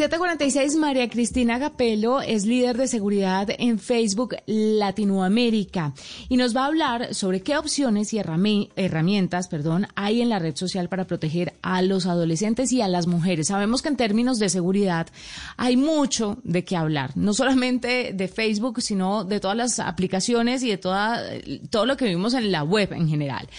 [0.00, 5.92] 746, María Cristina Gapelo es líder de seguridad en Facebook Latinoamérica
[6.30, 10.56] y nos va a hablar sobre qué opciones y herramientas perdón, hay en la red
[10.56, 13.48] social para proteger a los adolescentes y a las mujeres.
[13.48, 15.06] Sabemos que en términos de seguridad
[15.58, 20.70] hay mucho de qué hablar, no solamente de Facebook, sino de todas las aplicaciones y
[20.70, 21.22] de toda,
[21.68, 23.50] todo lo que vivimos en la web en general.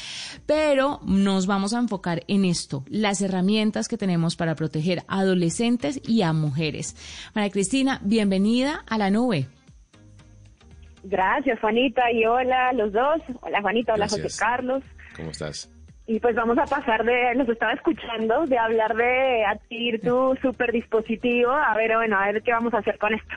[0.47, 6.01] Pero nos vamos a enfocar en esto, las herramientas que tenemos para proteger a adolescentes
[6.07, 6.95] y a mujeres.
[7.33, 9.47] María Cristina, bienvenida a la nube.
[11.03, 13.21] Gracias, Juanita, y hola los dos.
[13.41, 14.83] Hola, Juanita, hola, José Carlos.
[15.15, 15.69] ¿Cómo estás?
[16.07, 20.71] Y pues vamos a pasar de, nos estaba escuchando, de hablar de adquirir tu super
[20.71, 23.35] dispositivo, a ver, bueno, a ver qué vamos a hacer con esto.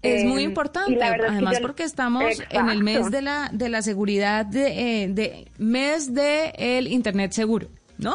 [0.00, 4.46] Es muy em, importante, además porque estamos en el mes de la de la seguridad
[4.46, 8.14] de, eh, de mes de el internet seguro, ¿no?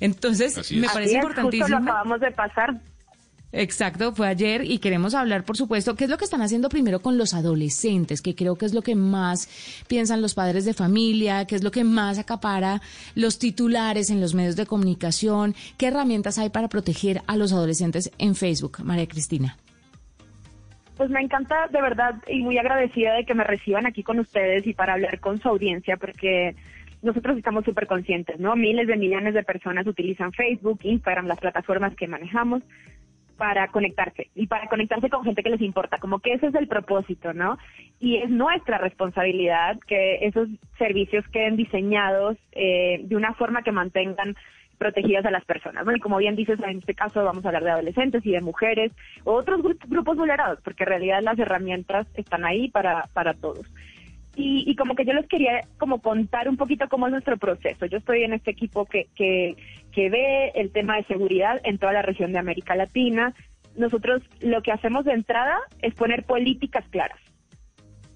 [0.00, 1.66] Entonces me parece importantísimo.
[1.66, 2.80] Justo lo acabamos de pasar.
[3.52, 7.00] Exacto, fue ayer y queremos hablar, por supuesto, qué es lo que están haciendo primero
[7.00, 11.44] con los adolescentes, que creo que es lo que más piensan los padres de familia,
[11.44, 12.80] qué es lo que más acapara
[13.14, 18.10] los titulares en los medios de comunicación, qué herramientas hay para proteger a los adolescentes
[18.18, 19.58] en Facebook, María Cristina.
[20.96, 24.66] Pues me encanta de verdad y muy agradecida de que me reciban aquí con ustedes
[24.66, 26.54] y para hablar con su audiencia, porque
[27.02, 28.56] nosotros estamos súper conscientes, ¿no?
[28.56, 32.62] Miles de millones de personas utilizan Facebook, Instagram, las plataformas que manejamos
[33.36, 36.68] para conectarse y para conectarse con gente que les importa, como que ese es el
[36.68, 37.58] propósito, ¿no?
[38.00, 44.36] Y es nuestra responsabilidad que esos servicios queden diseñados eh, de una forma que mantengan
[44.78, 45.94] protegidas a las personas, ¿no?
[45.94, 48.90] Y como bien dices, en este caso vamos a hablar de adolescentes y de mujeres,
[49.24, 53.66] o otros grupos vulnerados, porque en realidad las herramientas están ahí para, para todos.
[54.34, 57.84] Y, como que yo les quería como contar un poquito cómo es nuestro proceso.
[57.84, 59.56] Yo estoy en este equipo que, que,
[59.92, 63.34] que ve el tema de seguridad en toda la región de América Latina.
[63.76, 67.18] Nosotros lo que hacemos de entrada es poner políticas claras.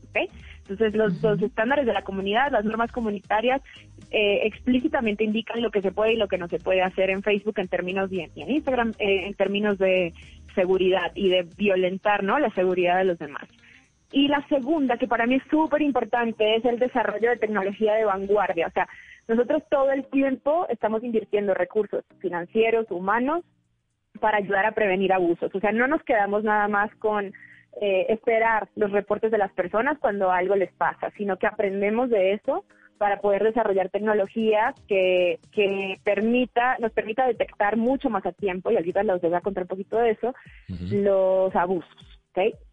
[0.08, 0.28] ¿okay?
[0.68, 3.62] Entonces, los, los, estándares de la comunidad, las normas comunitarias,
[4.10, 7.22] eh, explícitamente indican lo que se puede y lo que no se puede hacer en
[7.22, 10.12] Facebook en términos de, y en Instagram eh, en términos de
[10.54, 12.38] seguridad y de violentar ¿no?
[12.38, 13.44] la seguridad de los demás.
[14.12, 18.04] Y la segunda, que para mí es súper importante, es el desarrollo de tecnología de
[18.04, 18.68] vanguardia.
[18.68, 18.88] O sea,
[19.28, 23.44] nosotros todo el tiempo estamos invirtiendo recursos financieros, humanos,
[24.20, 25.54] para ayudar a prevenir abusos.
[25.54, 27.32] O sea, no nos quedamos nada más con
[27.80, 32.32] eh, esperar los reportes de las personas cuando algo les pasa, sino que aprendemos de
[32.32, 32.64] eso
[32.96, 38.76] para poder desarrollar tecnología que, que permita, nos permita detectar mucho más a tiempo, y
[38.76, 40.34] ahorita les voy a contar un poquito de eso,
[40.90, 42.15] los abusos.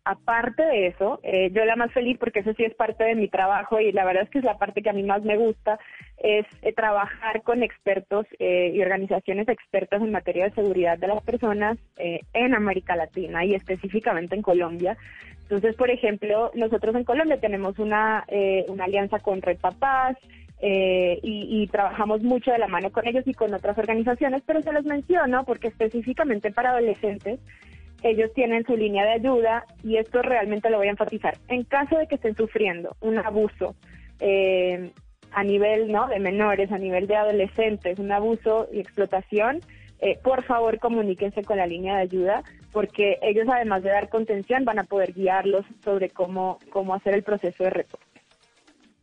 [0.06, 3.29] Aparte de eso, eh, yo la más feliz, porque eso sí es parte de mi
[3.29, 5.79] trabajo y la verdad es que es la parte que a mí más me gusta,
[6.18, 11.23] es eh, trabajar con expertos eh, y organizaciones expertas en materia de seguridad de las
[11.23, 14.97] personas en América Latina y específicamente en Colombia.
[15.44, 18.25] Entonces, por ejemplo, nosotros en Colombia tenemos una,
[18.68, 20.18] una alianza con Red Papás,
[20.62, 24.72] y, y, trabajamos mucho de la mano con ellos y con otras organizaciones, pero se
[24.72, 27.41] los menciono porque específicamente para adolescentes
[28.03, 31.38] ellos tienen su línea de ayuda y esto realmente lo voy a enfatizar.
[31.47, 33.75] En caso de que estén sufriendo un abuso
[34.19, 34.91] eh,
[35.31, 36.08] a nivel ¿no?
[36.08, 39.62] de menores, a nivel de adolescentes, un abuso y explotación,
[40.00, 42.44] eh, por favor comuníquense con la línea de ayuda
[42.74, 47.24] porque ellos además de dar contención van a poder guiarlos sobre cómo, cómo hacer el
[47.24, 48.06] proceso de reporte.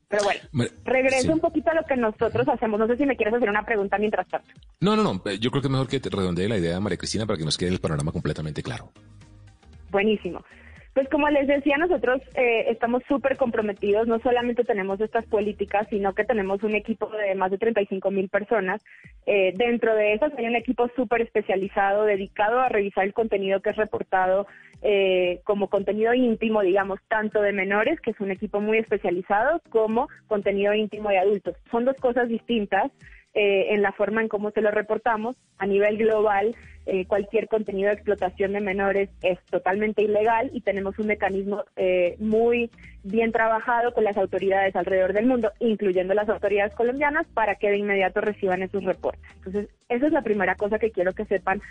[0.09, 0.41] Pero bueno,
[0.85, 2.81] regreso un poquito a lo que nosotros hacemos.
[2.81, 4.51] No sé si me quieres hacer una pregunta mientras tanto.
[4.83, 5.23] No, no, no.
[5.39, 7.59] Yo creo que es mejor que te redondee la idea, María Cristina, para que nos
[7.59, 8.91] quede el panorama completamente claro.
[9.91, 10.43] Buenísimo.
[10.95, 16.15] Pues como les decía, nosotros eh, estamos súper comprometidos, no solamente tenemos estas políticas, sino
[16.15, 18.83] que tenemos un equipo de más de 35 mil personas.
[19.27, 23.71] Eh, dentro de esas hay un equipo súper especializado dedicado a revisar el contenido que
[23.71, 24.47] es reportado
[24.83, 30.09] eh, como contenido íntimo, digamos, tanto de menores, que es un equipo muy especializado, como
[30.27, 31.55] contenido íntimo de adultos.
[31.71, 32.91] Son dos cosas distintas.
[33.33, 35.37] Eh, en la forma en cómo se lo reportamos.
[35.59, 36.57] A nivel global,
[36.87, 42.17] eh, cualquier contenido de explotación de menores es totalmente ilegal y tenemos un mecanismo eh,
[42.19, 42.73] muy
[43.05, 47.79] bien trabajado con las autoridades alrededor del mundo, incluyendo las autoridades colombianas, para que de
[47.79, 49.23] inmediato reciban esos reportes.
[49.37, 51.63] Entonces, esa es la primera cosa que quiero que sepan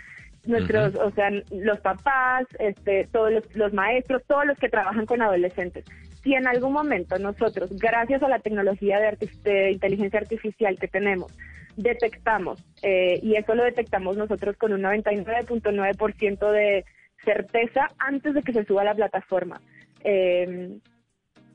[0.46, 5.20] nuestros, o sea, los papás, este, todos los, los maestros, todos los que trabajan con
[5.20, 5.84] adolescentes
[6.22, 11.32] si en algún momento nosotros, gracias a la tecnología de, inteligencia artificial que tenemos,
[11.76, 16.84] detectamos, eh, y eso lo detectamos nosotros con un 99.9% de
[17.24, 19.60] certeza antes de que se suba a la plataforma,
[20.04, 20.78] eh,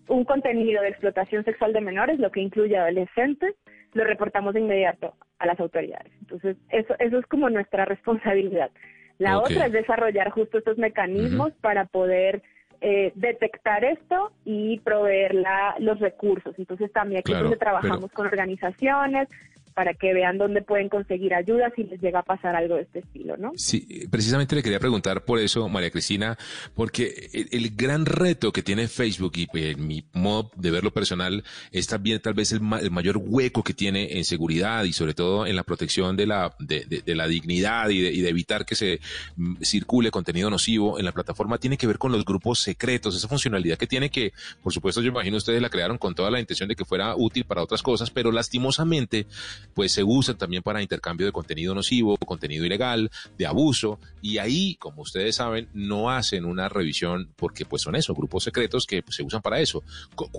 [0.08, 3.56] un contenido de explotación sexual de menores, lo que incluye adolescentes,
[3.94, 6.12] lo reportamos de inmediato a las autoridades.
[6.20, 8.72] Entonces, eso, eso es como nuestra responsabilidad.
[9.18, 12.44] La otra es desarrollar justo estos mecanismos para poder
[12.88, 15.34] eh, detectar esto y proveer
[15.80, 16.54] los recursos.
[16.60, 19.28] Entonces también aquí trabajamos con organizaciones,
[19.76, 23.00] para que vean dónde pueden conseguir ayuda si les llega a pasar algo de este
[23.00, 23.52] estilo, ¿no?
[23.58, 26.38] Sí, precisamente le quería preguntar por eso, María Cristina,
[26.74, 31.44] porque el, gran reto que tiene Facebook y en mi modo de verlo personal
[31.74, 35.58] es también tal vez el, mayor hueco que tiene en seguridad y sobre todo en
[35.58, 39.02] la protección de la, de, la dignidad y de, evitar que se
[39.36, 43.28] mm, circule contenido nocivo en la plataforma tiene que ver con los grupos secretos, esa
[43.28, 44.32] funcionalidad que tiene que,
[44.64, 47.44] por supuesto, yo imagino ustedes la crearon con toda la intención de que fuera útil
[47.44, 49.28] para otras cosas, pero lastimosamente
[49.74, 54.76] pues se usan también para intercambio de contenido nocivo, contenido ilegal, de abuso, y ahí,
[54.76, 59.16] como ustedes saben, no hacen una revisión porque pues son eso, grupos secretos que pues,
[59.16, 59.84] se usan para eso.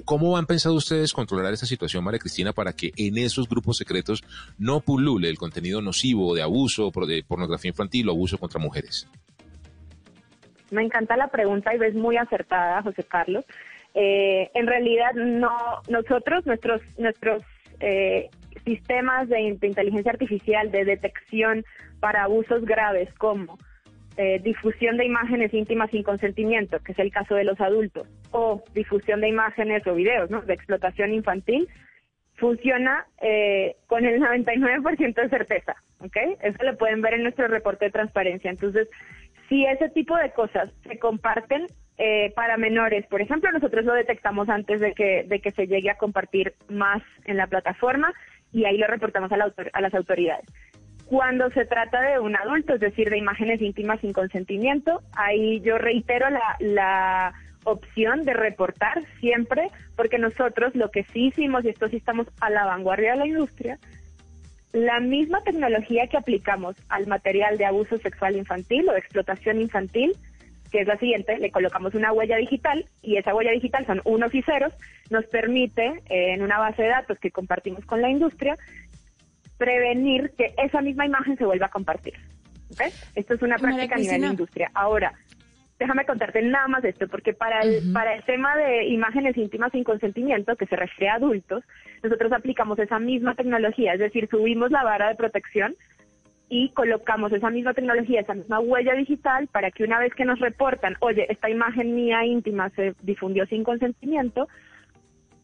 [0.04, 4.22] ¿Cómo han pensado ustedes controlar esta situación, María Cristina, para que en esos grupos secretos
[4.58, 9.08] no pulule el contenido nocivo de abuso, de pornografía infantil o abuso contra mujeres?
[10.70, 13.44] Me encanta la pregunta y ves muy acertada, José Carlos.
[13.94, 15.50] Eh, en realidad, no,
[15.88, 17.42] nosotros, nuestros, nuestros
[17.80, 18.28] eh,
[18.66, 21.64] sistemas de, inteligencia artificial de detección
[22.00, 23.58] para abusos graves como
[24.16, 28.62] eh, difusión de imágenes íntimas sin consentimiento, que es el caso de los adultos, o
[28.74, 31.68] difusión de imágenes o videos de explotación infantil,
[32.34, 36.16] funciona eh, con el 99% de certeza, ¿ok?
[36.40, 38.50] Eso lo pueden ver en nuestro reporte de transparencia.
[38.50, 38.88] Entonces,
[39.48, 41.66] si ese tipo de cosas se comparten
[41.98, 45.90] eh, para menores, por ejemplo, nosotros lo detectamos antes de que, de que se llegue
[45.90, 48.12] a compartir más en la plataforma
[48.52, 49.36] y ahí lo reportamos a,
[49.72, 50.46] a las autoridades.
[51.06, 55.78] Cuando se trata de un adulto, es decir, de imágenes íntimas sin consentimiento, ahí yo
[55.78, 57.32] reitero la, la
[57.64, 62.50] opción de reportar siempre, porque nosotros lo que sí hicimos, y esto sí estamos a
[62.50, 63.78] la vanguardia de la industria,
[64.72, 70.12] la misma tecnología que aplicamos al material de abuso sexual infantil o explotación infantil,
[70.76, 74.34] que es la siguiente, le colocamos una huella digital y esa huella digital son unos
[74.34, 74.74] y ceros,
[75.08, 78.58] nos permite eh, en una base de datos que compartimos con la industria
[79.56, 82.12] prevenir que esa misma imagen se vuelva a compartir.
[83.14, 84.70] Esto es una práctica a nivel de industria.
[84.74, 85.14] Ahora,
[85.78, 89.82] déjame contarte nada más esto, porque para el, para el tema de imágenes íntimas sin
[89.82, 91.64] consentimiento, que se refiere a adultos,
[92.02, 95.74] nosotros aplicamos esa misma tecnología, es decir, subimos la vara de protección
[96.48, 100.38] y colocamos esa misma tecnología, esa misma huella digital para que una vez que nos
[100.38, 104.48] reportan, oye, esta imagen mía íntima se difundió sin consentimiento,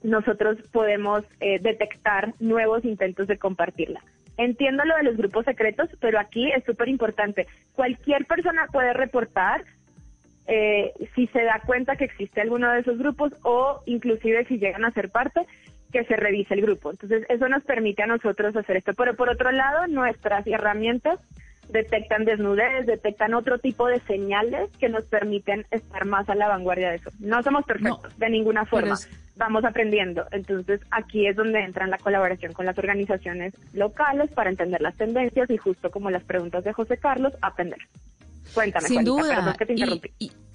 [0.02, 4.02] nosotros podemos eh, detectar nuevos intentos de compartirla.
[4.36, 7.46] Entiendo lo de los grupos secretos, pero aquí es súper importante.
[7.74, 9.64] Cualquier persona puede reportar
[10.46, 14.84] eh, si se da cuenta que existe alguno de esos grupos o inclusive si llegan
[14.84, 15.40] a ser parte,
[15.92, 16.90] que se revise el grupo.
[16.90, 18.94] Entonces, eso nos permite a nosotros hacer esto.
[18.94, 21.20] Pero por otro lado, nuestras herramientas
[21.68, 26.90] detectan desnudez, detectan otro tipo de señales que nos permiten estar más a la vanguardia
[26.90, 27.10] de eso.
[27.20, 28.96] No somos perfectos de ninguna forma,
[29.36, 30.26] vamos aprendiendo.
[30.32, 35.48] Entonces aquí es donde entra la colaboración con las organizaciones locales para entender las tendencias
[35.50, 37.78] y justo como las preguntas de José Carlos, aprender.
[38.54, 39.56] Cuéntame, Sin duda.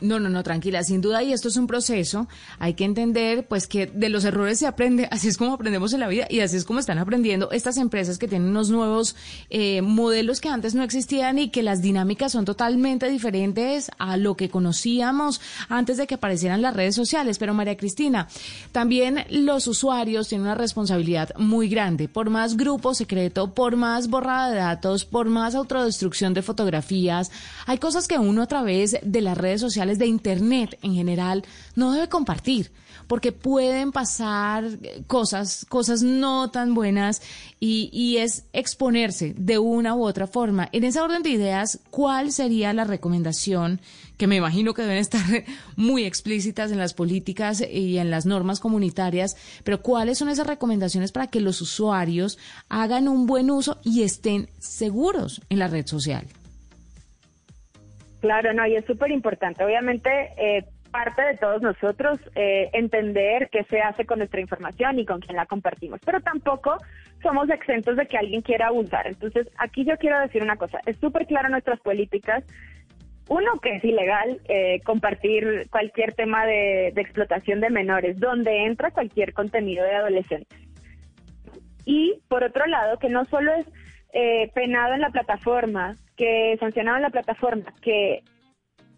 [0.01, 0.83] no, no, no, tranquila.
[0.83, 2.27] Sin duda, y esto es un proceso.
[2.59, 5.07] Hay que entender, pues, que de los errores se aprende.
[5.11, 8.17] Así es como aprendemos en la vida y así es como están aprendiendo estas empresas
[8.17, 9.15] que tienen unos nuevos
[9.49, 14.35] eh, modelos que antes no existían y que las dinámicas son totalmente diferentes a lo
[14.35, 17.37] que conocíamos antes de que aparecieran las redes sociales.
[17.39, 18.27] Pero María Cristina,
[18.71, 22.07] también los usuarios tienen una responsabilidad muy grande.
[22.07, 27.31] Por más grupo secreto, por más borrada de datos, por más autodestrucción de fotografías,
[27.66, 31.94] hay cosas que uno a través de las redes sociales, de Internet en general, no
[31.94, 32.69] debe compartir
[33.07, 34.77] porque pueden pasar
[35.07, 37.21] cosas, cosas no tan buenas
[37.61, 40.67] y, y, es exponerse de una u otra forma.
[40.73, 43.79] En esa orden de ideas, ¿cuál sería la recomendación
[44.17, 45.45] que me imagino que deben estar
[45.77, 51.13] muy explícitas en las políticas y en las normas comunitarias, pero cuáles son esas recomendaciones
[51.13, 56.27] para que los usuarios hagan un buen uso y estén seguros en la red social?
[58.28, 59.64] Claro, no, y es súper importante.
[59.64, 65.06] Obviamente, eh, parte de todos nosotros eh, entender qué se hace con nuestra información y
[65.06, 66.76] con quién la compartimos, pero tampoco
[67.24, 69.07] somos exentos de que alguien quiera abusar.
[69.07, 72.44] Entonces, aquí yo quiero decir una cosa, es súper claro nuestras políticas.
[73.30, 79.31] Uno, que es ilegal eh, compartir cualquier tema de, explotación de menores, donde entra cualquier
[79.31, 80.60] contenido de adolescentes.
[81.86, 83.66] Y por otro lado, que no solo es
[84.54, 88.23] penado en la plataforma, que sancionado en la plataforma que,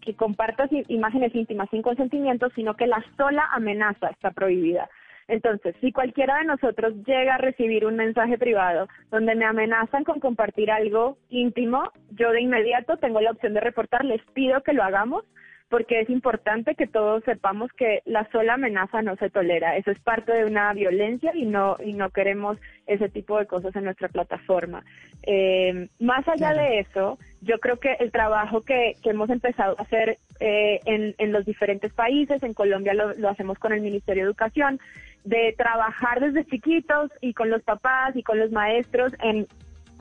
[0.00, 4.88] que compartas imágenes íntimas sin consentimiento, sino que la sola amenaza está prohibida.
[5.30, 10.18] Entonces, si cualquiera de nosotros llega a recibir un mensaje privado donde me amenazan con
[10.18, 14.82] compartir algo íntimo, yo de inmediato tengo la opción de reportar, les pido que lo
[14.82, 15.24] hagamos
[15.70, 19.76] porque es importante que todos sepamos que la sola amenaza no se tolera.
[19.76, 22.58] Eso es parte de una violencia y no y no queremos
[22.88, 24.84] ese tipo de cosas en nuestra plataforma.
[25.22, 30.18] Eh, más allá de eso, yo creo que el trabajo que, hemos empezado a hacer
[30.40, 34.28] eh, en, en, los diferentes países, en Colombia lo, lo hacemos con el Ministerio de
[34.28, 34.80] Educación,
[35.22, 39.46] de trabajar desde chiquitos y con los papás y con los maestros en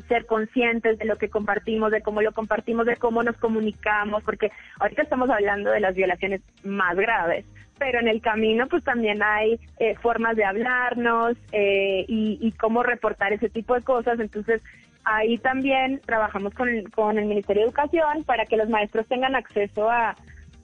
[0.10, 4.52] ser conscientes de lo que compartimos, de cómo lo compartimos, de cómo nos comunicamos, porque
[4.80, 7.46] ahorita estamos hablando de las violaciones más graves,
[7.78, 13.32] pero en el camino pues también hay eh, formas de hablarnos eh, y, cómo reportar
[13.32, 14.62] ese tipo de cosas, entonces
[15.06, 19.36] ahí también trabajamos con el, con el Ministerio de Educación para que los maestros tengan
[19.36, 20.16] acceso a,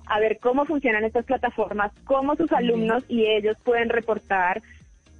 [0.07, 4.61] a ver cómo funcionan estas plataformas, cómo sus alumnos y ellos pueden reportar,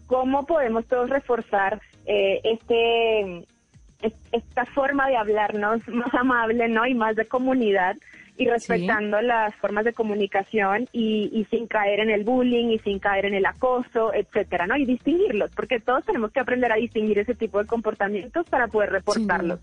[0.08, 3.46] cómo podemos todos reforzar eh, este
[4.32, 6.86] esta forma de hablarnos más amable, ¿no?
[6.86, 7.96] Y más de comunidad
[8.38, 13.26] y respetando las formas de comunicación y, sin caer en el bullying y sin caer
[13.26, 14.76] en el acoso, etcétera, ¿no?
[14.76, 18.92] Y distinguirlos, porque todos tenemos que aprender a distinguir ese tipo de comportamientos para poder
[18.92, 19.62] reportarlos.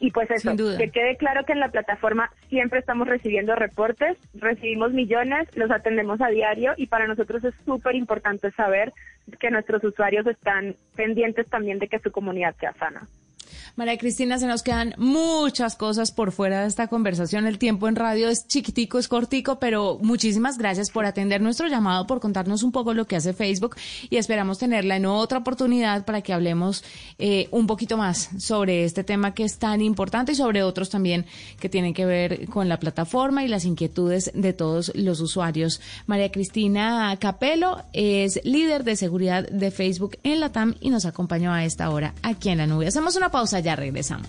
[0.00, 4.92] Y pues eso, que quede claro que en la plataforma siempre estamos recibiendo reportes, recibimos
[4.92, 8.92] millones, los atendemos a diario y para nosotros es súper importante saber
[9.40, 13.08] que nuestros usuarios están pendientes también de que su comunidad sea sana.
[13.78, 17.46] María Cristina, se nos quedan muchas cosas por fuera de esta conversación.
[17.46, 22.04] El tiempo en radio es chiquitico, es cortico, pero muchísimas gracias por atender nuestro llamado,
[22.04, 23.76] por contarnos un poco lo que hace Facebook
[24.10, 26.82] y esperamos tenerla en otra oportunidad para que hablemos
[27.20, 31.24] eh, un poquito más sobre este tema que es tan importante y sobre otros también
[31.60, 35.80] que tienen que ver con la plataforma y las inquietudes de todos los usuarios.
[36.06, 41.52] María Cristina Capelo es líder de seguridad de Facebook en la TAM y nos acompañó
[41.52, 42.88] a esta hora aquí en la nube.
[42.88, 44.26] Hacemos una pausa ya regresamos.